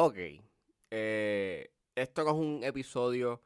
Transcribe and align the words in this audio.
Ok. 0.00 0.16
eh, 0.90 1.72
esto 1.96 2.22
es 2.22 2.32
un 2.32 2.62
episodio 2.62 3.42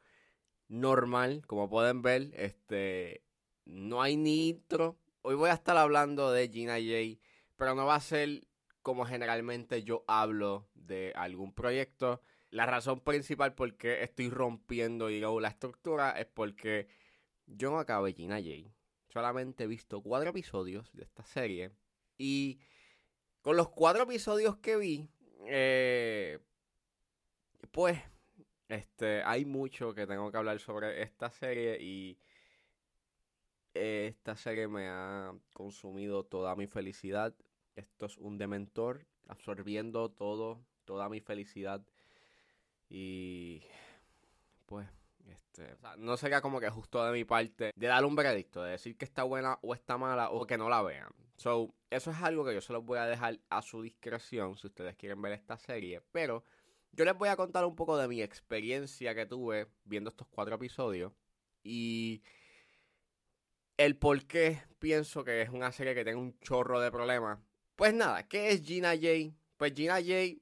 normal, 0.69 1.47
como 1.47 1.71
pueden 1.71 2.03
ver. 2.03 2.31
Este. 2.35 3.25
No 3.65 4.03
hay 4.03 4.17
ni 4.17 4.51
intro. 4.51 4.99
Hoy 5.23 5.35
voy 5.35 5.49
a 5.49 5.55
estar 5.55 5.77
hablando 5.79 6.31
de 6.31 6.49
Gina 6.49 6.75
J. 6.75 7.19
Pero 7.57 7.75
no 7.75 7.87
va 7.87 7.95
a 7.95 8.01
ser 8.01 8.47
como 8.83 9.07
generalmente 9.07 9.83
yo 9.83 10.05
hablo 10.07 10.69
de 10.75 11.13
algún 11.17 11.55
proyecto. 11.55 12.21
La 12.51 12.67
razón 12.67 13.01
principal 13.01 13.55
por 13.55 13.75
qué 13.77 14.03
estoy 14.03 14.29
rompiendo 14.29 15.07
digamos, 15.07 15.41
la 15.41 15.49
estructura 15.49 16.11
es 16.21 16.27
porque 16.27 16.87
yo 17.47 17.71
no 17.71 17.79
acabé 17.79 18.13
Gina 18.13 18.37
J. 18.37 18.71
Solamente 19.13 19.65
he 19.65 19.67
visto 19.67 20.01
cuatro 20.01 20.31
episodios 20.31 20.91
de 20.95 21.03
esta 21.03 21.23
serie. 21.27 21.71
Y 22.17 22.61
con 23.43 23.59
los 23.59 23.69
cuatro 23.69 24.05
episodios 24.05 24.57
que 24.57 24.77
vi, 24.77 25.07
eh, 25.47 26.39
pues, 27.71 28.01
este, 28.69 29.23
hay 29.23 29.45
mucho 29.45 29.93
que 29.93 30.07
tengo 30.07 30.31
que 30.33 30.39
hablar 30.39 30.59
sobre 30.61 31.03
esta 31.03 31.31
serie 31.31 31.77
y 31.79 32.19
esta 33.75 34.35
serie 34.35 34.67
me 34.67 34.89
ha 34.89 35.35
consumido 35.53 36.25
toda 36.25 36.57
mi 36.57 36.67
felicidad. 36.67 37.35
Esto 37.77 38.07
es 38.07 38.17
un 38.17 38.39
dementor 38.39 39.05
absorbiendo 39.29 40.11
todo, 40.11 40.65
toda 40.87 41.11
mi 41.11 41.21
felicidad 41.21 41.85
y 42.89 43.63
pues, 44.65 44.89
este, 45.29 45.73
o 45.73 45.77
sea, 45.79 45.97
no 45.97 46.17
sería 46.17 46.41
como 46.41 46.61
que 46.61 46.71
justo 46.71 47.05
de 47.05 47.13
mi 47.13 47.25
parte 47.25 47.73
de 47.75 47.87
dar 47.87 48.05
un 48.05 48.15
veredicto, 48.15 48.63
de 48.63 48.73
decir 48.73 48.97
que 48.97 49.05
está 49.05 49.23
buena 49.23 49.59
o 49.63 49.75
está 49.75 49.99
mala 49.99 50.31
o 50.31 50.47
que 50.47 50.59
no 50.59 50.69
la 50.69 50.83
vean. 50.83 51.11
So, 51.37 51.75
eso 51.91 52.11
es 52.11 52.17
algo 52.19 52.45
que 52.45 52.55
yo 52.55 52.61
se 52.61 52.73
los 52.73 52.85
voy 52.85 52.99
a 52.99 53.07
dejar 53.07 53.39
a 53.51 53.63
su 53.63 53.83
discreción 53.83 54.57
si 54.57 54.67
ustedes 54.67 54.97
quieren 54.97 55.21
ver 55.23 55.33
esta 55.33 55.59
serie, 55.59 56.03
pero 56.13 56.45
yo 56.93 57.05
les 57.05 57.17
voy 57.17 57.29
a 57.29 57.37
contar 57.37 57.65
un 57.65 57.75
poco 57.75 57.97
de 57.97 58.09
mi 58.09 58.23
experiencia 58.23 59.15
que 59.15 59.27
tuve 59.27 59.69
viendo 59.85 60.11
estos 60.11 60.27
cuatro 60.29 60.55
episodios 60.55 61.13
y 61.63 62.23
el 63.77 63.97
por 63.97 64.25
qué 64.27 64.63
pienso 64.79 65.25
que 65.25 65.43
es 65.43 65.49
una 65.49 65.73
serie 65.73 65.95
que 65.95 66.05
tiene 66.05 66.19
un 66.19 66.39
chorro 66.41 66.81
de 66.81 66.91
problemas. 66.91 67.39
Pues 67.77 67.95
nada, 67.95 68.29
¿qué 68.29 68.51
es 68.51 68.63
Gina 68.63 68.95
J? 68.95 69.35
Pues 69.57 69.73
Gina 69.75 69.97
J 69.97 70.39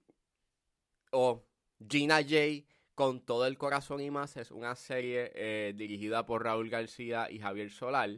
o 1.13 1.45
Gina 1.89 2.17
J 2.17 2.65
con 3.01 3.19
todo 3.19 3.47
el 3.47 3.57
corazón 3.57 4.03
y 4.03 4.11
más 4.11 4.37
es 4.37 4.51
una 4.51 4.75
serie 4.75 5.33
eh, 5.35 5.73
dirigida 5.75 6.27
por 6.27 6.45
Raúl 6.45 6.69
García 6.69 7.31
y 7.31 7.39
Javier 7.39 7.71
Solar. 7.71 8.11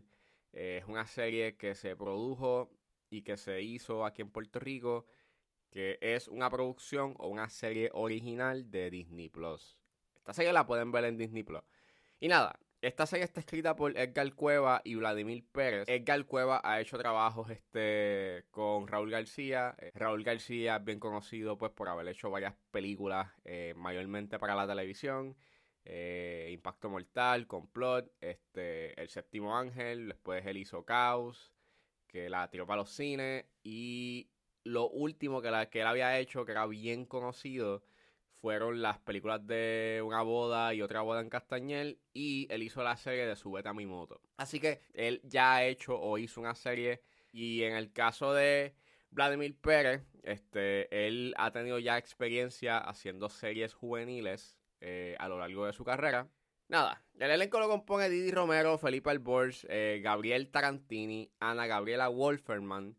Eh, 0.52 0.80
es 0.82 0.88
una 0.88 1.06
serie 1.06 1.56
que 1.56 1.76
se 1.76 1.94
produjo 1.94 2.68
y 3.08 3.22
que 3.22 3.36
se 3.36 3.62
hizo 3.62 4.04
aquí 4.04 4.22
en 4.22 4.30
Puerto 4.32 4.58
Rico, 4.58 5.06
que 5.70 6.00
es 6.00 6.26
una 6.26 6.50
producción 6.50 7.14
o 7.18 7.28
una 7.28 7.48
serie 7.48 7.90
original 7.92 8.72
de 8.72 8.90
Disney 8.90 9.28
Plus. 9.28 9.78
Esta 10.16 10.32
serie 10.32 10.52
la 10.52 10.66
pueden 10.66 10.90
ver 10.90 11.04
en 11.04 11.16
Disney 11.16 11.44
Plus. 11.44 11.62
Y 12.18 12.26
nada, 12.26 12.58
esta 12.82 13.06
serie 13.06 13.24
está 13.24 13.38
escrita 13.38 13.76
por 13.76 13.96
Edgar 13.96 14.34
Cueva 14.34 14.82
y 14.84 14.96
Vladimir 14.96 15.44
Pérez. 15.52 15.88
Edgar 15.88 16.26
Cueva 16.26 16.60
ha 16.64 16.80
hecho 16.80 16.98
trabajos 16.98 17.48
este, 17.48 18.44
con 18.50 18.88
Raúl 18.88 19.08
García. 19.08 19.76
Eh, 19.78 19.92
Raúl 19.94 20.24
García 20.24 20.76
es 20.76 20.84
bien 20.84 20.98
conocido 20.98 21.56
pues, 21.56 21.70
por 21.70 21.88
haber 21.88 22.08
hecho 22.08 22.28
varias 22.28 22.54
películas, 22.72 23.30
eh, 23.44 23.72
mayormente 23.76 24.36
para 24.40 24.56
la 24.56 24.66
televisión. 24.66 25.36
Eh, 25.84 26.50
Impacto 26.52 26.90
Mortal, 26.90 27.46
Complot, 27.46 28.12
este, 28.20 29.00
El 29.00 29.08
Séptimo 29.08 29.56
Ángel, 29.56 30.08
después 30.08 30.44
él 30.44 30.56
hizo 30.56 30.84
Caos, 30.84 31.52
que 32.08 32.28
la 32.28 32.50
tiró 32.50 32.66
para 32.66 32.82
los 32.82 32.90
cines. 32.90 33.44
Y 33.62 34.28
lo 34.64 34.88
último 34.88 35.40
que, 35.40 35.52
la, 35.52 35.70
que 35.70 35.82
él 35.82 35.86
había 35.86 36.18
hecho, 36.18 36.44
que 36.44 36.50
era 36.52 36.66
bien 36.66 37.06
conocido, 37.06 37.84
fueron 38.42 38.82
las 38.82 38.98
películas 38.98 39.46
de 39.46 40.02
Una 40.04 40.20
boda 40.22 40.74
y 40.74 40.82
otra 40.82 41.00
boda 41.00 41.20
en 41.20 41.30
Castañel 41.30 42.00
y 42.12 42.48
él 42.50 42.64
hizo 42.64 42.82
la 42.82 42.96
serie 42.96 43.24
de 43.24 43.36
Subeta 43.36 43.70
a 43.70 43.72
mi 43.72 43.86
moto. 43.86 44.20
Así 44.36 44.58
que 44.58 44.82
él 44.94 45.20
ya 45.22 45.54
ha 45.54 45.64
hecho 45.64 45.98
o 45.98 46.18
hizo 46.18 46.40
una 46.40 46.56
serie 46.56 47.02
y 47.30 47.62
en 47.62 47.76
el 47.76 47.92
caso 47.92 48.34
de 48.34 48.74
Vladimir 49.10 49.56
Pérez, 49.60 50.02
este, 50.24 51.06
él 51.06 51.34
ha 51.38 51.52
tenido 51.52 51.78
ya 51.78 51.96
experiencia 51.96 52.78
haciendo 52.78 53.28
series 53.28 53.74
juveniles 53.74 54.56
eh, 54.80 55.14
a 55.20 55.28
lo 55.28 55.38
largo 55.38 55.64
de 55.66 55.72
su 55.72 55.84
carrera. 55.84 56.28
Nada, 56.66 57.04
el 57.20 57.30
elenco 57.30 57.60
lo 57.60 57.68
compone 57.68 58.10
Didi 58.10 58.32
Romero, 58.32 58.76
Felipe 58.76 59.10
Alborz, 59.10 59.66
eh, 59.68 60.00
Gabriel 60.02 60.50
Tarantini, 60.50 61.30
Ana 61.38 61.68
Gabriela 61.68 62.08
Wolferman, 62.08 62.96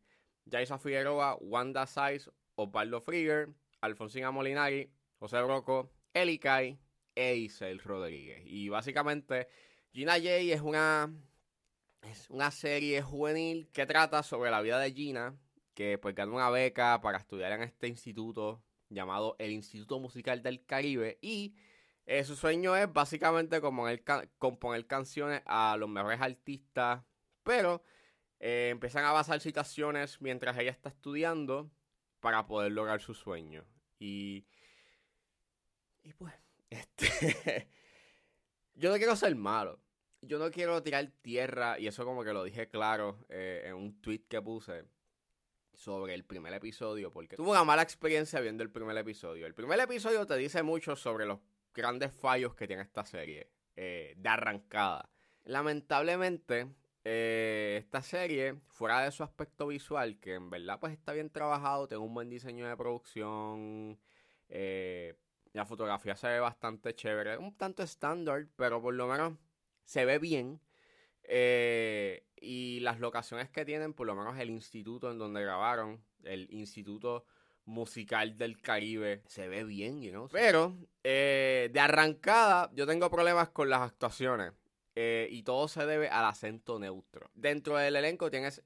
Jaisa 0.49 0.77
Figueroa, 0.77 1.35
Wanda 1.41 1.85
Saiz, 1.85 2.29
Osvaldo 2.55 3.01
Frieger, 3.01 3.49
Alfonsina 3.81 4.31
Molinari, 4.31 4.89
José 5.23 5.41
Broco, 5.41 5.89
Eli 6.13 6.37
Kai 6.37 6.77
e 7.15 7.35
Isel 7.37 7.79
Rodríguez. 7.79 8.43
Y 8.45 8.67
básicamente, 8.67 9.47
Gina 9.93 10.15
J 10.15 10.29
es 10.53 10.59
una, 10.59 11.13
es 12.01 12.29
una 12.29 12.51
serie 12.51 13.01
juvenil 13.01 13.69
que 13.71 13.85
trata 13.85 14.21
sobre 14.21 14.51
la 14.51 14.59
vida 14.59 14.79
de 14.79 14.91
Gina, 14.91 15.39
que 15.75 15.97
pues 15.97 16.13
gana 16.13 16.33
una 16.33 16.49
beca 16.49 16.99
para 16.99 17.19
estudiar 17.19 17.53
en 17.53 17.61
este 17.63 17.87
instituto 17.87 18.65
llamado 18.89 19.37
el 19.39 19.51
Instituto 19.51 19.97
Musical 19.97 20.43
del 20.43 20.65
Caribe. 20.65 21.19
Y 21.21 21.55
eh, 22.05 22.25
su 22.25 22.35
sueño 22.35 22.75
es 22.75 22.91
básicamente 22.91 23.61
componer, 23.61 24.03
componer 24.37 24.85
canciones 24.87 25.41
a 25.45 25.77
los 25.77 25.87
mejores 25.87 26.19
artistas, 26.19 27.01
pero 27.43 27.81
eh, 28.41 28.67
empiezan 28.71 29.05
a 29.05 29.13
basar 29.13 29.39
situaciones 29.39 30.19
mientras 30.19 30.57
ella 30.57 30.71
está 30.71 30.89
estudiando 30.89 31.71
para 32.19 32.45
poder 32.45 32.73
lograr 32.73 32.99
su 32.99 33.13
sueño. 33.13 33.63
Y 33.99 34.45
y 36.03 36.13
pues, 36.13 36.33
este. 36.69 37.67
yo 38.75 38.91
no 38.91 38.97
quiero 38.97 39.15
ser 39.15 39.35
malo. 39.35 39.79
Yo 40.21 40.39
no 40.39 40.51
quiero 40.51 40.81
tirar 40.81 41.11
tierra, 41.21 41.77
y 41.79 41.87
eso 41.87 42.05
como 42.05 42.23
que 42.23 42.31
lo 42.31 42.45
dije 42.45 42.69
claro 42.69 43.25
eh, 43.27 43.63
en 43.65 43.75
un 43.75 43.99
tweet 43.99 44.23
que 44.29 44.41
puse 44.41 44.85
sobre 45.73 46.13
el 46.13 46.23
primer 46.23 46.53
episodio, 46.53 47.11
porque 47.11 47.35
tuve 47.35 47.51
una 47.51 47.65
mala 47.65 47.81
experiencia 47.81 48.39
viendo 48.39 48.63
el 48.63 48.71
primer 48.71 48.97
episodio. 48.97 49.45
El 49.45 49.53
primer 49.53 49.79
episodio 49.81 50.25
te 50.25 50.37
dice 50.37 50.63
mucho 50.63 50.95
sobre 50.95 51.25
los 51.25 51.39
grandes 51.73 52.13
fallos 52.13 52.55
que 52.55 52.67
tiene 52.67 52.83
esta 52.83 53.05
serie 53.05 53.49
eh, 53.75 54.13
de 54.15 54.29
arrancada. 54.29 55.09
Lamentablemente, 55.43 56.69
eh, 57.03 57.77
esta 57.81 58.01
serie, 58.01 58.55
fuera 58.67 59.01
de 59.01 59.11
su 59.11 59.23
aspecto 59.23 59.67
visual, 59.67 60.19
que 60.19 60.35
en 60.35 60.49
verdad 60.49 60.79
pues 60.79 60.93
está 60.93 61.11
bien 61.11 61.29
trabajado, 61.29 61.87
tiene 61.87 62.03
un 62.03 62.13
buen 62.13 62.29
diseño 62.29 62.67
de 62.67 62.77
producción, 62.77 63.99
eh, 64.47 65.15
la 65.53 65.65
fotografía 65.65 66.15
se 66.15 66.27
ve 66.27 66.39
bastante 66.39 66.95
chévere. 66.95 67.37
Un 67.37 67.55
tanto 67.55 67.83
estándar, 67.83 68.47
pero 68.55 68.81
por 68.81 68.93
lo 68.95 69.07
menos 69.07 69.33
se 69.85 70.03
ve 70.03 70.17
bien. 70.17 70.59
Eh, 71.23 72.25
y 72.35 72.79
las 72.81 72.99
locaciones 72.99 73.49
que 73.49 73.63
tienen, 73.63 73.93
por 73.93 74.07
lo 74.07 74.15
menos 74.15 74.37
el 74.37 74.49
instituto 74.49 75.11
en 75.11 75.19
donde 75.19 75.41
grabaron, 75.41 76.03
el 76.23 76.51
Instituto 76.51 77.25
Musical 77.65 78.37
del 78.37 78.59
Caribe, 78.61 79.21
se 79.27 79.47
ve 79.47 79.63
bien, 79.63 80.01
you 80.01 80.09
know? 80.09 80.27
Pero 80.31 80.75
eh, 81.03 81.69
de 81.71 81.79
arrancada, 81.79 82.71
yo 82.73 82.85
tengo 82.85 83.09
problemas 83.09 83.49
con 83.49 83.69
las 83.69 83.81
actuaciones. 83.81 84.53
Eh, 84.95 85.27
y 85.31 85.41
todo 85.41 85.67
se 85.67 85.87
debe 85.87 86.07
al 86.09 86.25
acento 86.25 86.77
neutro. 86.77 87.31
Dentro 87.33 87.77
del 87.77 87.95
elenco 87.95 88.29
tienes 88.29 88.61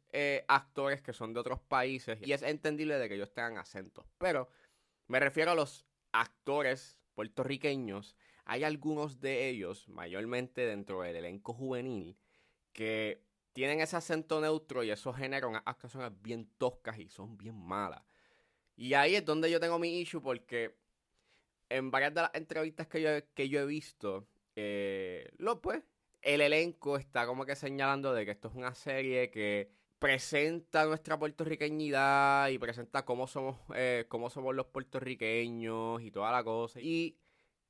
actores 0.47 1.01
que 1.01 1.13
son 1.13 1.33
de 1.33 1.39
otros 1.39 1.61
países 1.61 2.19
y 2.21 2.33
es 2.33 2.41
entendible 2.41 2.97
de 2.97 3.07
que 3.07 3.15
ellos 3.15 3.33
tengan 3.33 3.57
acentos. 3.57 4.05
Pero 4.17 4.49
me 5.07 5.21
refiero 5.21 5.51
a 5.51 5.55
los 5.55 5.86
actores 6.21 6.99
puertorriqueños, 7.13 8.15
hay 8.45 8.63
algunos 8.63 9.19
de 9.19 9.49
ellos, 9.49 9.87
mayormente 9.89 10.61
dentro 10.65 11.01
del 11.01 11.17
elenco 11.17 11.53
juvenil, 11.53 12.17
que 12.73 13.23
tienen 13.53 13.81
ese 13.81 13.97
acento 13.97 14.39
neutro 14.39 14.83
y 14.83 14.91
eso 14.91 15.11
genera 15.13 15.47
unas 15.47 15.63
actuaciones 15.65 16.11
bien 16.21 16.49
toscas 16.57 16.99
y 16.99 17.09
son 17.09 17.37
bien 17.37 17.55
malas. 17.55 18.03
Y 18.75 18.93
ahí 18.93 19.15
es 19.15 19.25
donde 19.25 19.49
yo 19.49 19.59
tengo 19.59 19.79
mi 19.79 19.99
issue 19.99 20.21
porque 20.21 20.77
en 21.69 21.91
varias 21.91 22.13
de 22.13 22.21
las 22.21 22.35
entrevistas 22.35 22.87
que 22.87 23.01
yo, 23.01 23.09
que 23.33 23.49
yo 23.49 23.61
he 23.61 23.65
visto, 23.65 24.27
eh, 24.55 25.29
pues, 25.61 25.83
el 26.21 26.41
elenco 26.41 26.97
está 26.97 27.25
como 27.25 27.45
que 27.45 27.55
señalando 27.55 28.13
de 28.13 28.25
que 28.25 28.31
esto 28.31 28.47
es 28.49 28.55
una 28.55 28.73
serie 28.75 29.31
que 29.31 29.71
presenta 29.99 30.85
nuestra 30.85 31.17
puertorriqueñidad 31.17 32.49
y 32.49 32.59
presenta 32.59 33.05
cómo 33.05 33.27
somos, 33.27 33.57
eh, 33.75 34.05
cómo 34.07 34.29
somos 34.29 34.55
los 34.55 34.67
puertorriqueños 34.67 36.01
y 36.01 36.11
toda 36.11 36.31
la 36.31 36.43
cosa. 36.43 36.79
Y 36.79 37.17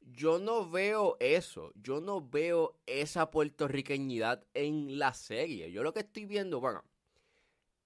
yo 0.01 0.39
no 0.39 0.69
veo 0.69 1.17
eso, 1.19 1.71
yo 1.75 2.01
no 2.01 2.27
veo 2.27 2.79
esa 2.85 3.31
puertorriqueñidad 3.31 4.45
en 4.53 4.99
la 4.99 5.13
serie. 5.13 5.71
Yo 5.71 5.83
lo 5.83 5.93
que 5.93 6.01
estoy 6.01 6.25
viendo, 6.25 6.59
bueno, 6.59 6.83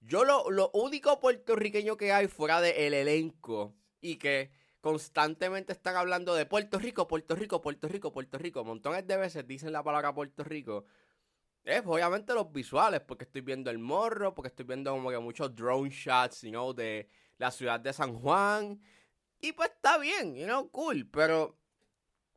yo 0.00 0.24
lo, 0.24 0.50
lo 0.50 0.70
único 0.72 1.20
puertorriqueño 1.20 1.96
que 1.96 2.12
hay 2.12 2.26
fuera 2.26 2.60
del 2.60 2.94
elenco 2.94 3.74
y 4.00 4.16
que 4.16 4.50
constantemente 4.80 5.72
están 5.72 5.96
hablando 5.96 6.34
de 6.34 6.44
Puerto 6.44 6.78
Rico, 6.78 7.06
Puerto 7.06 7.36
Rico, 7.36 7.62
Puerto 7.62 7.88
Rico, 7.88 8.12
Puerto 8.12 8.36
Rico. 8.36 8.64
Montones 8.64 9.06
de 9.06 9.16
veces 9.16 9.46
dicen 9.46 9.72
la 9.72 9.82
palabra 9.82 10.12
Puerto 10.12 10.42
Rico. 10.42 10.84
Es 11.64 11.82
obviamente 11.86 12.34
los 12.34 12.52
visuales, 12.52 13.00
porque 13.00 13.24
estoy 13.24 13.40
viendo 13.40 13.70
el 13.70 13.78
morro, 13.78 14.34
porque 14.34 14.48
estoy 14.48 14.66
viendo 14.66 14.90
como 14.92 15.10
que 15.10 15.18
muchos 15.18 15.54
drone 15.54 15.90
shots, 15.90 16.42
you 16.42 16.50
know, 16.50 16.72
de 16.72 17.08
la 17.38 17.50
ciudad 17.50 17.80
de 17.80 17.92
San 17.92 18.14
Juan. 18.14 18.80
Y 19.40 19.52
pues 19.52 19.70
está 19.70 19.98
bien, 19.98 20.34
you 20.34 20.44
know, 20.44 20.70
cool, 20.70 21.08
pero 21.08 21.56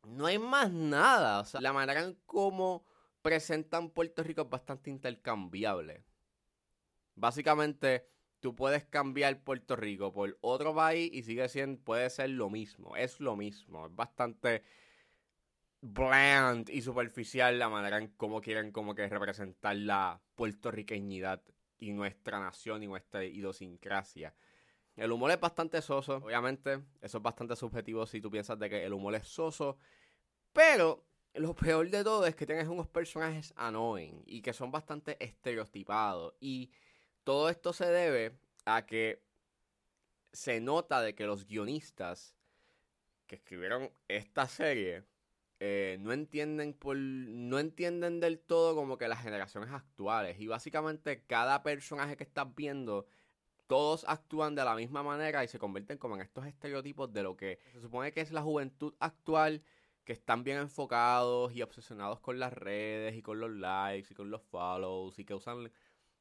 no 0.03 0.27
hay 0.27 0.37
más 0.37 0.71
nada. 0.71 1.41
O 1.41 1.45
sea, 1.45 1.61
la 1.61 1.73
manera 1.73 2.01
en 2.01 2.15
cómo 2.25 2.85
presentan 3.21 3.89
Puerto 3.89 4.23
Rico 4.23 4.43
es 4.43 4.49
bastante 4.49 4.89
intercambiable. 4.89 6.03
Básicamente, 7.15 8.07
tú 8.39 8.55
puedes 8.55 8.85
cambiar 8.85 9.43
Puerto 9.43 9.75
Rico 9.75 10.13
por 10.13 10.37
otro 10.41 10.75
país 10.75 11.09
y 11.13 11.23
sigue 11.23 11.49
siendo, 11.49 11.81
puede 11.83 12.09
ser 12.09 12.29
lo 12.29 12.49
mismo. 12.49 12.95
Es 12.95 13.19
lo 13.19 13.35
mismo. 13.35 13.87
Es 13.87 13.95
bastante 13.95 14.63
bland 15.85 16.69
y 16.69 16.81
superficial 16.81 17.59
la 17.59 17.69
manera 17.69 17.99
en 17.99 18.07
cómo 18.17 18.41
quieren 18.41 18.71
como 18.71 18.95
que 18.95 19.07
representar 19.07 19.75
la 19.75 20.19
puertorriqueñidad 20.33 21.43
y 21.77 21.91
nuestra 21.91 22.39
nación 22.39 22.81
y 22.81 22.87
nuestra 22.87 23.23
idiosincrasia. 23.23 24.33
El 24.95 25.11
humor 25.11 25.29
es 25.31 25.39
bastante 25.39 25.81
soso, 25.81 26.17
obviamente, 26.17 26.81
eso 27.01 27.17
es 27.17 27.23
bastante 27.23 27.55
subjetivo 27.55 28.07
si 28.07 28.19
tú 28.19 28.31
piensas 28.31 28.57
de 28.57 28.69
que 28.69 28.83
el 28.83 28.93
humor 28.93 29.13
es 29.13 29.27
soso, 29.27 29.77
pero 30.53 31.05
lo 31.35 31.53
peor 31.53 31.89
de 31.89 32.03
todo 32.03 32.25
es 32.25 32.35
que 32.35 32.47
tienes 32.47 32.67
unos 32.67 32.87
personajes 32.87 33.53
annoying 33.55 34.23
y 34.25 34.41
que 34.41 34.53
son 34.53 34.71
bastante 34.71 35.23
estereotipados 35.23 36.33
y 36.39 36.71
todo 37.23 37.49
esto 37.49 37.73
se 37.73 37.85
debe 37.85 38.39
a 38.65 38.85
que 38.85 39.21
se 40.31 40.59
nota 40.61 41.01
de 41.01 41.13
que 41.13 41.27
los 41.27 41.45
guionistas 41.45 42.35
que 43.27 43.35
escribieron 43.35 43.91
esta 44.07 44.47
serie 44.47 45.03
eh, 45.67 45.97
no 45.99 46.13
entienden 46.13 46.75
por 46.75 46.95
no 46.95 47.57
entienden 47.57 48.19
del 48.19 48.37
todo 48.37 48.75
como 48.75 48.99
que 48.99 49.07
las 49.07 49.23
generaciones 49.23 49.71
actuales. 49.71 50.39
Y 50.39 50.45
básicamente 50.45 51.23
cada 51.25 51.63
personaje 51.63 52.15
que 52.15 52.23
estás 52.23 52.53
viendo 52.53 53.07
todos 53.65 54.05
actúan 54.07 54.53
de 54.53 54.63
la 54.63 54.75
misma 54.75 55.01
manera 55.01 55.43
y 55.43 55.47
se 55.47 55.57
convierten 55.57 55.97
como 55.97 56.13
en 56.15 56.21
estos 56.21 56.45
estereotipos 56.45 57.11
de 57.11 57.23
lo 57.23 57.35
que 57.35 57.57
se 57.73 57.81
supone 57.81 58.11
que 58.11 58.21
es 58.21 58.31
la 58.31 58.43
juventud 58.43 58.93
actual 58.99 59.63
que 60.03 60.13
están 60.13 60.43
bien 60.43 60.59
enfocados 60.59 61.51
y 61.55 61.63
obsesionados 61.63 62.19
con 62.19 62.37
las 62.37 62.53
redes 62.53 63.15
y 63.15 63.23
con 63.23 63.39
los 63.39 63.49
likes 63.49 64.09
y 64.11 64.15
con 64.15 64.29
los 64.29 64.43
follows 64.43 65.17
y 65.17 65.25
que 65.25 65.33
usan 65.33 65.71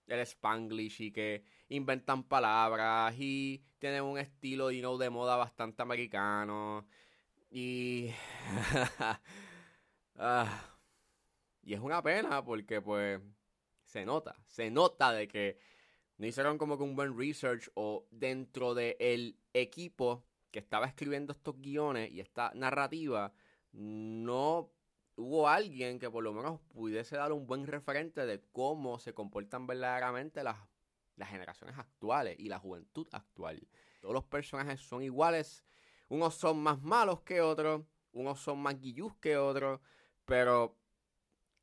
el 0.07 0.21
spanglish 0.21 1.03
y 1.03 1.13
que 1.13 1.45
inventan 1.69 2.23
palabras 2.23 3.15
y 3.19 3.63
tienen 3.79 4.05
un 4.05 4.17
estilo 4.17 4.71
know, 4.71 4.97
de 4.97 5.11
moda 5.11 5.37
bastante 5.37 5.83
americano 5.83 6.87
y. 7.55 8.11
Ah, 10.17 10.79
y 11.61 11.75
es 11.75 11.81
una 11.81 12.01
pena 12.01 12.45
porque, 12.45 12.81
pues, 12.81 13.21
se 13.83 14.05
nota. 14.05 14.37
Se 14.47 14.71
nota 14.71 15.13
de 15.13 15.27
que 15.27 15.59
no 16.19 16.27
hicieron 16.27 16.57
como 16.57 16.79
que 16.79 16.85
un 16.85 16.95
buen 16.95 17.19
research 17.19 17.69
o 17.75 18.07
dentro 18.13 18.75
del 18.75 19.37
equipo 19.53 20.25
que 20.53 20.61
estaba 20.61 20.87
escribiendo 20.87 21.33
estos 21.33 21.61
guiones 21.61 22.13
y 22.13 22.21
esta 22.21 22.53
narrativa, 22.55 23.33
no 23.73 24.71
hubo 25.17 25.49
alguien 25.49 25.99
que 25.99 26.09
por 26.09 26.23
lo 26.23 26.33
menos 26.33 26.61
pudiese 26.73 27.17
dar 27.17 27.33
un 27.33 27.49
buen 27.49 27.67
referente 27.67 28.25
de 28.25 28.41
cómo 28.53 29.01
se 29.01 29.15
comportan 29.15 29.67
verdaderamente 29.67 30.45
las, 30.45 30.59
las 31.17 31.29
generaciones 31.29 31.77
actuales 31.77 32.37
y 32.39 32.49
la 32.49 32.61
juventud 32.61 33.09
actual. 33.11 33.67
Todos 34.01 34.15
los 34.15 34.25
personajes 34.25 34.81
son 34.81 35.03
iguales 35.03 35.65
unos 36.15 36.35
son 36.35 36.63
más 36.63 36.81
malos 36.81 37.23
que 37.23 37.41
otros, 37.41 37.83
unos 38.13 38.41
son 38.41 38.61
más 38.61 38.81
guillus 38.81 39.15
que 39.17 39.37
otros, 39.37 39.81
pero 40.25 40.79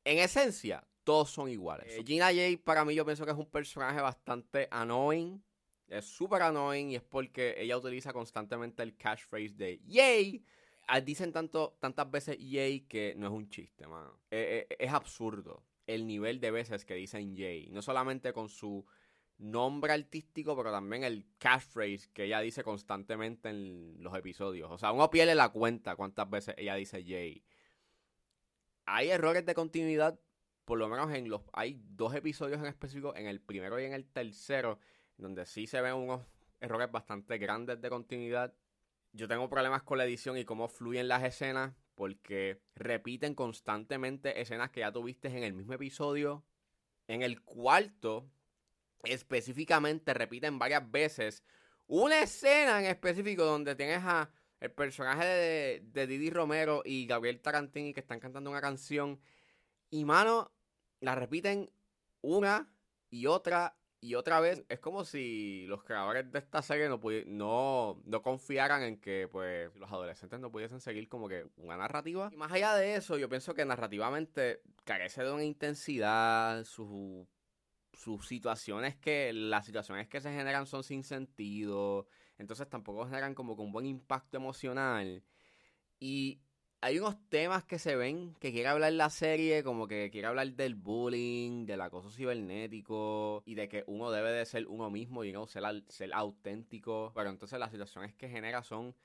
en 0.04 0.18
esencia 0.18 0.86
todos 1.04 1.30
son 1.30 1.48
iguales. 1.48 1.86
Eh, 1.96 2.04
Gina 2.06 2.26
Jay 2.26 2.56
para 2.56 2.84
mí 2.84 2.94
yo 2.94 3.04
pienso 3.04 3.24
que 3.24 3.32
es 3.32 3.38
un 3.38 3.50
personaje 3.50 4.00
bastante 4.00 4.68
annoying. 4.70 5.42
Es 5.88 6.04
súper 6.04 6.42
annoying 6.42 6.90
y 6.90 6.96
es 6.96 7.02
porque 7.02 7.54
ella 7.58 7.76
utiliza 7.76 8.12
constantemente 8.12 8.82
el 8.82 8.96
catchphrase 8.96 9.54
de 9.54 9.80
Yay. 9.86 10.44
Ah, 10.86 11.00
dicen 11.00 11.32
tanto, 11.32 11.76
tantas 11.80 12.10
veces 12.10 12.38
Yay 12.38 12.80
que 12.80 13.14
no 13.16 13.26
es 13.26 13.32
un 13.32 13.48
chiste, 13.48 13.86
mano. 13.86 14.20
Eh, 14.30 14.66
eh, 14.68 14.76
es 14.78 14.92
absurdo 14.92 15.64
el 15.86 16.06
nivel 16.06 16.40
de 16.40 16.50
veces 16.50 16.84
que 16.84 16.94
dicen 16.94 17.34
Yay. 17.34 17.70
No 17.70 17.82
solamente 17.82 18.32
con 18.32 18.48
su 18.48 18.84
nombre 19.42 19.92
artístico, 19.92 20.56
pero 20.56 20.70
también 20.70 21.04
el 21.04 21.26
catchphrase 21.38 22.08
que 22.12 22.24
ella 22.24 22.40
dice 22.40 22.62
constantemente 22.62 23.48
en 23.50 23.96
los 23.98 24.16
episodios. 24.16 24.70
O 24.70 24.78
sea, 24.78 24.92
uno 24.92 25.10
pierde 25.10 25.34
la 25.34 25.48
cuenta 25.50 25.96
cuántas 25.96 26.30
veces 26.30 26.54
ella 26.56 26.76
dice 26.76 27.04
Jay. 27.04 27.44
Hay 28.86 29.10
errores 29.10 29.44
de 29.44 29.54
continuidad, 29.54 30.18
por 30.64 30.78
lo 30.78 30.88
menos 30.88 31.12
en 31.12 31.28
los... 31.28 31.42
Hay 31.52 31.80
dos 31.90 32.14
episodios 32.14 32.60
en 32.60 32.66
específico, 32.66 33.14
en 33.16 33.26
el 33.26 33.40
primero 33.40 33.80
y 33.80 33.84
en 33.84 33.92
el 33.92 34.06
tercero, 34.06 34.78
donde 35.16 35.44
sí 35.44 35.66
se 35.66 35.80
ven 35.80 35.94
unos 35.94 36.22
errores 36.60 36.90
bastante 36.90 37.38
grandes 37.38 37.80
de 37.80 37.90
continuidad. 37.90 38.54
Yo 39.12 39.28
tengo 39.28 39.48
problemas 39.48 39.82
con 39.82 39.98
la 39.98 40.04
edición 40.04 40.38
y 40.38 40.44
cómo 40.44 40.68
fluyen 40.68 41.08
las 41.08 41.22
escenas, 41.24 41.74
porque 41.96 42.62
repiten 42.74 43.34
constantemente 43.34 44.40
escenas 44.40 44.70
que 44.70 44.80
ya 44.80 44.92
tuviste 44.92 45.28
en 45.28 45.42
el 45.42 45.52
mismo 45.52 45.74
episodio. 45.74 46.44
En 47.08 47.22
el 47.22 47.42
cuarto, 47.42 48.30
específicamente 49.02 50.14
repiten 50.14 50.58
varias 50.58 50.90
veces 50.90 51.42
una 51.86 52.22
escena 52.22 52.80
en 52.80 52.86
específico 52.86 53.44
donde 53.44 53.74
tienes 53.74 54.02
a 54.02 54.30
el 54.60 54.70
personaje 54.70 55.24
de, 55.26 55.82
de 55.92 56.06
Didi 56.06 56.30
Romero 56.30 56.82
y 56.84 57.06
Gabriel 57.06 57.40
Tarantini 57.40 57.92
que 57.92 58.00
están 58.00 58.20
cantando 58.20 58.50
una 58.50 58.60
canción 58.60 59.20
y 59.90 60.04
mano 60.04 60.52
la 61.00 61.16
repiten 61.16 61.70
una 62.20 62.72
y 63.10 63.26
otra 63.26 63.76
y 64.02 64.16
otra 64.16 64.40
vez 64.40 64.64
es 64.68 64.80
como 64.80 65.04
si 65.04 65.64
los 65.68 65.84
creadores 65.84 66.30
de 66.32 66.40
esta 66.40 66.60
serie 66.60 66.88
no, 66.88 67.00
no, 67.26 68.02
no 68.04 68.22
confiaran 68.22 68.82
en 68.82 69.00
que 69.00 69.28
pues 69.30 69.72
los 69.76 69.90
adolescentes 69.92 70.40
no 70.40 70.50
pudiesen 70.50 70.80
seguir 70.80 71.08
como 71.08 71.28
que 71.28 71.46
una 71.56 71.76
narrativa. 71.76 72.28
Y 72.32 72.36
más 72.36 72.50
allá 72.50 72.74
de 72.74 72.96
eso, 72.96 73.16
yo 73.16 73.28
pienso 73.28 73.54
que 73.54 73.64
narrativamente 73.64 74.60
carece 74.82 75.22
de 75.22 75.30
una 75.30 75.44
intensidad, 75.44 76.64
su 76.64 77.28
sus 77.92 78.26
situaciones 78.26 78.96
que, 78.96 79.32
las 79.32 79.66
situaciones 79.66 80.08
que 80.08 80.20
se 80.20 80.32
generan 80.32 80.66
son 80.66 80.82
sin 80.82 81.04
sentido, 81.04 82.06
entonces 82.38 82.68
tampoco 82.68 83.06
generan 83.06 83.34
como 83.34 83.56
que 83.56 83.62
un 83.62 83.72
buen 83.72 83.86
impacto 83.86 84.36
emocional. 84.36 85.22
Y 86.00 86.40
hay 86.80 86.98
unos 86.98 87.16
temas 87.28 87.64
que 87.64 87.78
se 87.78 87.94
ven 87.94 88.34
que 88.40 88.52
quiere 88.52 88.68
hablar 88.68 88.92
la 88.92 89.08
serie, 89.10 89.62
como 89.62 89.86
que 89.86 90.10
quiere 90.10 90.26
hablar 90.26 90.52
del 90.52 90.74
bullying, 90.74 91.64
del 91.64 91.80
acoso 91.80 92.10
cibernético 92.10 93.42
y 93.46 93.54
de 93.54 93.68
que 93.68 93.84
uno 93.86 94.10
debe 94.10 94.32
de 94.32 94.44
ser 94.46 94.66
uno 94.66 94.90
mismo 94.90 95.22
y 95.24 95.32
no 95.32 95.46
ser, 95.46 95.62
ser 95.88 96.12
auténtico. 96.12 97.12
Pero 97.14 97.30
entonces 97.30 97.58
las 97.60 97.70
situaciones 97.70 98.14
que 98.14 98.28
genera 98.28 98.64
son 98.64 98.96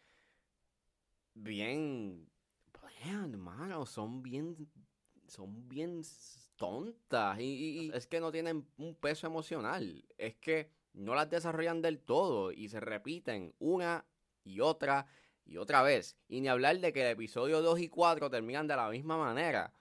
bien, 1.36 2.28
hermano, 3.06 3.86
son 3.86 4.24
bien, 4.24 4.56
son 5.28 5.68
bien 5.68 6.02
tontas 6.58 7.40
y, 7.40 7.92
es 7.94 8.08
que 8.08 8.20
no 8.20 8.32
tienen 8.32 8.68
un 8.78 8.96
peso 8.96 9.28
emocional. 9.28 10.06
Es 10.18 10.36
que 10.36 10.72
no 10.94 11.16
las 11.16 11.30
desarrollan 11.30 11.82
del 11.82 12.00
todo 12.00 12.52
y 12.52 12.70
se 12.70 12.80
repiten 12.80 13.54
una 13.60 14.06
y 14.44 14.60
otra 14.60 15.08
y 15.46 15.58
otra 15.58 15.82
vez. 15.82 16.18
Y 16.28 16.42
ni 16.42 16.48
hablar 16.48 16.80
de 16.80 16.92
que 16.92 17.04
el 17.04 17.12
episodio 17.12 17.62
2 17.62 17.80
y 17.80 17.88
4 17.88 18.30
terminan 18.30 18.68
de 18.68 18.76
la 18.76 18.90
misma 18.90 19.18
manera. 19.18 19.74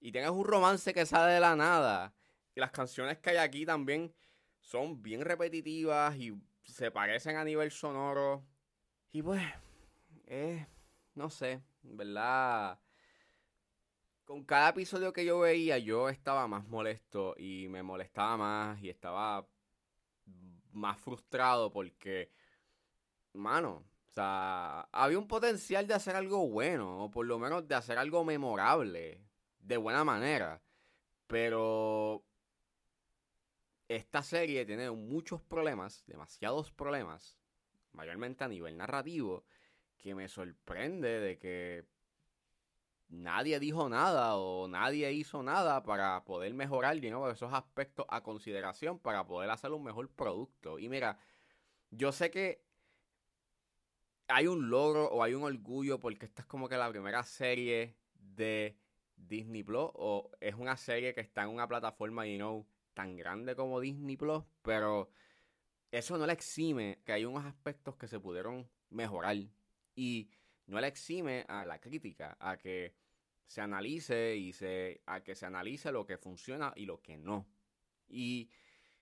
Y 0.00 0.12
tienes 0.12 0.30
un 0.30 0.44
romance 0.44 0.92
que 0.92 1.06
sale 1.06 1.34
de 1.34 1.40
la 1.40 1.56
nada. 1.56 2.14
Y 2.54 2.60
las 2.60 2.72
canciones 2.72 3.18
que 3.18 3.30
hay 3.30 3.36
aquí 3.36 3.64
también 3.64 4.12
son 4.60 5.02
bien 5.02 5.22
repetitivas 5.22 6.16
y 6.16 6.34
se 6.64 6.90
parecen 6.90 7.36
a 7.36 7.44
nivel 7.44 7.70
sonoro. 7.70 8.44
Y 9.12 9.22
pues, 9.22 9.42
eh, 10.26 10.66
no 11.14 11.30
sé, 11.30 11.62
¿verdad? 11.82 12.78
Con 14.24 14.44
cada 14.44 14.70
episodio 14.70 15.12
que 15.12 15.24
yo 15.24 15.40
veía, 15.40 15.78
yo 15.78 16.08
estaba 16.08 16.46
más 16.46 16.66
molesto 16.68 17.34
y 17.36 17.68
me 17.68 17.82
molestaba 17.82 18.36
más 18.36 18.82
y 18.82 18.88
estaba 18.90 19.46
más 20.72 20.98
frustrado 20.98 21.72
porque, 21.72 22.30
mano, 23.32 23.84
o 24.10 24.14
sea, 24.14 24.88
había 24.92 25.18
un 25.18 25.28
potencial 25.28 25.86
de 25.86 25.94
hacer 25.94 26.16
algo 26.16 26.48
bueno, 26.48 27.04
o 27.04 27.10
por 27.10 27.26
lo 27.26 27.38
menos 27.38 27.66
de 27.66 27.74
hacer 27.74 27.98
algo 27.98 28.24
memorable, 28.24 29.20
de 29.58 29.76
buena 29.76 30.04
manera. 30.04 30.62
Pero 31.26 32.24
esta 33.88 34.22
serie 34.22 34.66
tiene 34.66 34.90
muchos 34.90 35.42
problemas, 35.42 36.04
demasiados 36.06 36.70
problemas, 36.70 37.38
mayormente 37.92 38.44
a 38.44 38.48
nivel 38.48 38.76
narrativo, 38.76 39.44
que 39.96 40.14
me 40.14 40.28
sorprende 40.28 41.20
de 41.20 41.38
que 41.38 41.86
nadie 43.12 43.60
dijo 43.60 43.88
nada 43.88 44.36
o 44.36 44.66
nadie 44.68 45.12
hizo 45.12 45.42
nada 45.42 45.82
para 45.82 46.24
poder 46.24 46.54
mejorar 46.54 46.96
esos 46.96 47.52
aspectos 47.52 48.06
a 48.08 48.22
consideración 48.22 48.98
para 48.98 49.26
poder 49.26 49.50
hacer 49.50 49.70
un 49.72 49.84
mejor 49.84 50.08
producto. 50.10 50.78
Y 50.78 50.88
mira, 50.88 51.18
yo 51.90 52.10
sé 52.10 52.30
que 52.30 52.64
hay 54.28 54.46
un 54.46 54.70
logro 54.70 55.06
o 55.08 55.22
hay 55.22 55.34
un 55.34 55.44
orgullo 55.44 56.00
porque 56.00 56.24
esta 56.26 56.42
es 56.42 56.48
como 56.48 56.68
que 56.68 56.76
la 56.76 56.90
primera 56.90 57.22
serie 57.22 57.96
de 58.14 58.78
Disney 59.14 59.62
Plus 59.62 59.90
o 59.94 60.30
es 60.40 60.54
una 60.54 60.76
serie 60.76 61.12
que 61.12 61.20
está 61.20 61.42
en 61.42 61.50
una 61.50 61.68
plataforma, 61.68 62.26
you 62.26 62.36
know, 62.36 62.66
tan 62.94 63.16
grande 63.16 63.54
como 63.54 63.80
Disney 63.80 64.16
Plus, 64.16 64.42
pero 64.62 65.10
eso 65.90 66.16
no 66.16 66.26
le 66.26 66.32
exime 66.32 67.00
que 67.04 67.12
hay 67.12 67.26
unos 67.26 67.44
aspectos 67.44 67.96
que 67.96 68.08
se 68.08 68.18
pudieron 68.18 68.68
mejorar 68.88 69.36
y 69.94 70.30
no 70.66 70.80
le 70.80 70.86
exime 70.86 71.44
a 71.48 71.66
la 71.66 71.78
crítica, 71.78 72.36
a 72.40 72.56
que 72.56 72.94
se 73.52 73.60
analice 73.60 74.34
y 74.34 74.54
se, 74.54 75.02
a 75.04 75.22
que 75.22 75.34
se 75.34 75.44
analice 75.44 75.92
lo 75.92 76.06
que 76.06 76.16
funciona 76.16 76.72
y 76.74 76.86
lo 76.86 77.02
que 77.02 77.18
no. 77.18 77.46
Y 78.08 78.48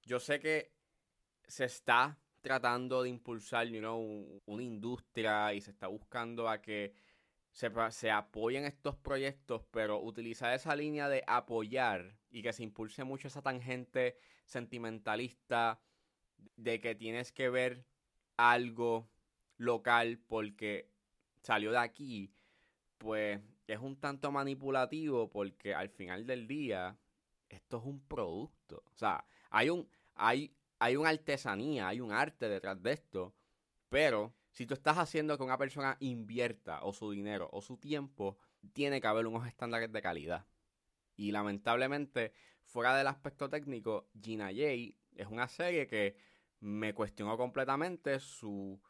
yo 0.02 0.18
sé 0.18 0.40
que 0.40 0.72
se 1.46 1.66
está 1.66 2.18
tratando 2.40 3.04
de 3.04 3.10
impulsar 3.10 3.68
una 3.68 4.62
industria 4.64 5.54
y 5.54 5.60
se 5.60 5.70
está 5.70 5.86
buscando 5.86 6.48
a 6.48 6.60
que 6.60 6.94
se, 7.52 7.70
se, 7.92 8.10
apoyen 8.10 8.64
estos 8.64 8.96
proyectos, 8.96 9.62
pero 9.70 10.02
utilizar 10.02 10.52
esa 10.52 10.74
línea 10.74 11.08
de 11.08 11.22
apoyar 11.28 12.18
y 12.28 12.42
que 12.42 12.52
se 12.52 12.64
impulse 12.64 13.04
mucho 13.04 13.28
esa 13.28 13.42
tangente 13.42 14.18
sentimentalista 14.46 15.80
de 16.56 16.80
que 16.80 16.96
tienes 16.96 17.30
que 17.30 17.50
ver 17.50 17.86
algo 18.36 19.08
local 19.58 20.18
porque 20.26 20.90
salió 21.40 21.70
de 21.70 21.78
aquí, 21.78 22.34
pues 22.98 23.40
es 23.72 23.80
un 23.80 23.96
tanto 23.96 24.32
manipulativo 24.32 25.30
porque 25.30 25.74
al 25.74 25.88
final 25.90 26.26
del 26.26 26.46
día 26.46 26.98
esto 27.48 27.78
es 27.78 27.84
un 27.84 28.00
producto. 28.00 28.82
O 28.86 28.96
sea, 28.96 29.24
hay 29.50 29.70
un 29.70 29.88
hay 30.14 30.54
hay 30.78 30.96
una 30.96 31.10
artesanía, 31.10 31.88
hay 31.88 32.00
un 32.00 32.12
arte 32.12 32.48
detrás 32.48 32.82
de 32.82 32.92
esto, 32.92 33.34
pero 33.88 34.34
si 34.50 34.66
tú 34.66 34.74
estás 34.74 34.98
haciendo 34.98 35.36
que 35.36 35.44
una 35.44 35.58
persona 35.58 35.96
invierta 36.00 36.82
o 36.82 36.92
su 36.92 37.10
dinero 37.10 37.48
o 37.52 37.60
su 37.60 37.76
tiempo, 37.76 38.38
tiene 38.72 39.00
que 39.00 39.06
haber 39.06 39.26
unos 39.26 39.46
estándares 39.46 39.92
de 39.92 40.02
calidad. 40.02 40.46
Y 41.16 41.32
lamentablemente, 41.32 42.32
fuera 42.64 42.96
del 42.96 43.06
aspecto 43.08 43.48
técnico, 43.48 44.08
Gina 44.20 44.46
Jay 44.46 44.96
es 45.14 45.26
una 45.26 45.48
serie 45.48 45.86
que 45.86 46.16
me 46.60 46.94
cuestionó 46.94 47.36
completamente 47.36 48.18
su, 48.20 48.80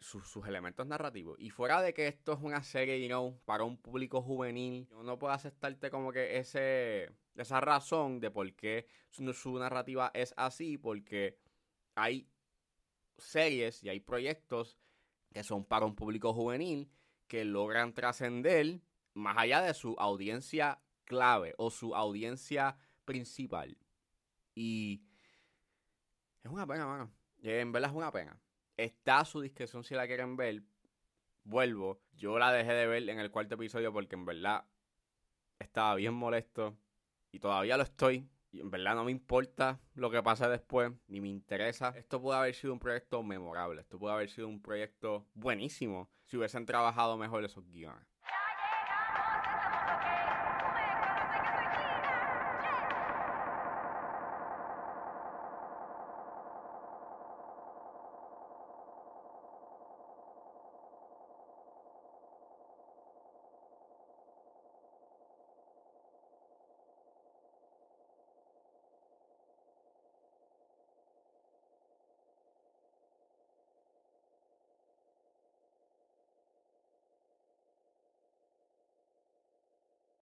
sus 0.00 0.46
elementos 0.46 0.86
narrativos. 0.86 1.38
Y 1.38 1.50
fuera 1.50 1.82
de 1.82 1.92
que 1.92 2.08
esto 2.08 2.32
es 2.32 2.38
una 2.40 2.62
serie, 2.62 3.00
you 3.00 3.08
know, 3.08 3.38
para 3.44 3.64
un 3.64 3.76
público 3.76 4.22
juvenil, 4.22 4.88
no 4.90 5.18
puedo 5.18 5.32
aceptarte 5.32 5.90
como 5.90 6.10
que 6.10 6.38
ese, 6.38 7.10
esa 7.34 7.60
razón 7.60 8.20
de 8.20 8.30
por 8.30 8.50
qué 8.54 8.86
su, 9.10 9.58
narrativa 9.58 10.10
es 10.14 10.32
así, 10.36 10.78
porque 10.78 11.38
hay 11.94 12.28
series 13.18 13.82
y 13.84 13.90
hay 13.90 14.00
proyectos 14.00 14.78
que 15.32 15.42
son 15.42 15.64
para 15.64 15.84
un 15.84 15.94
público 15.94 16.32
juvenil 16.32 16.90
que 17.26 17.44
logran 17.44 17.92
trascender 17.92 18.80
más 19.12 19.36
allá 19.36 19.60
de 19.60 19.74
su 19.74 19.96
audiencia 19.98 20.80
clave 21.04 21.54
o 21.58 21.70
su 21.70 21.94
audiencia 21.94 22.78
principal. 23.04 23.76
Y 24.54 25.02
es 26.42 26.50
una 26.50 26.66
pena, 26.66 26.86
mano. 26.86 27.12
En 27.42 27.70
verdad 27.70 27.90
es 27.90 27.96
una 27.96 28.10
pena. 28.10 28.40
Está 28.78 29.18
a 29.18 29.24
su 29.24 29.40
discreción 29.40 29.82
si 29.82 29.94
la 29.94 30.06
quieren 30.06 30.36
ver. 30.36 30.62
Vuelvo. 31.42 32.00
Yo 32.12 32.38
la 32.38 32.52
dejé 32.52 32.72
de 32.72 32.86
ver 32.86 33.08
en 33.08 33.18
el 33.18 33.30
cuarto 33.30 33.56
episodio 33.56 33.92
porque 33.92 34.14
en 34.14 34.24
verdad 34.24 34.64
estaba 35.58 35.96
bien 35.96 36.14
molesto. 36.14 36.78
Y 37.32 37.40
todavía 37.40 37.76
lo 37.76 37.82
estoy. 37.82 38.30
Y 38.52 38.60
en 38.60 38.70
verdad 38.70 38.94
no 38.94 39.04
me 39.04 39.10
importa 39.10 39.80
lo 39.94 40.10
que 40.10 40.22
pase 40.22 40.48
después, 40.48 40.92
ni 41.08 41.20
me 41.20 41.28
interesa. 41.28 41.92
Esto 41.96 42.22
puede 42.22 42.38
haber 42.38 42.54
sido 42.54 42.72
un 42.72 42.78
proyecto 42.78 43.20
memorable. 43.22 43.80
Esto 43.80 43.98
puede 43.98 44.14
haber 44.14 44.30
sido 44.30 44.46
un 44.46 44.62
proyecto 44.62 45.26
buenísimo 45.34 46.08
si 46.24 46.36
hubiesen 46.36 46.64
trabajado 46.64 47.16
mejor 47.16 47.44
esos 47.44 47.68
guiones. 47.68 48.06